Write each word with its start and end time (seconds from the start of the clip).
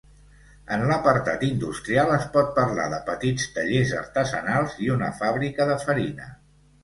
En 0.75 0.83
l'apartat 0.91 1.43
industrial 1.47 2.13
es 2.15 2.23
pot 2.37 2.47
parlar 2.55 2.87
de 2.95 2.99
petits 3.11 3.45
tallers 3.57 3.93
artesanals 3.99 4.75
i 4.87 4.91
una 4.95 5.11
fàbrica 5.21 5.69
de 5.73 5.77
farina. 5.85 6.27